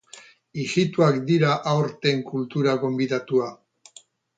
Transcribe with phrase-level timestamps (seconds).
[0.63, 3.57] Ijitoak dira aurten kultura gonbidatua.